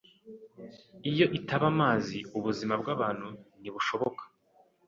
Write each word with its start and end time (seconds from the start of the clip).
Iyo 1.09 1.25
itaba 1.37 1.65
amazi, 1.73 2.17
ubuzima 2.37 2.73
bwabantu 2.81 3.27
ntibushoboka. 3.59 4.23